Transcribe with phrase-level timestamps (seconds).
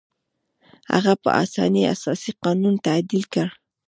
[0.93, 3.47] هغه په اسانۍ اساسي قانون تعدیل کړ.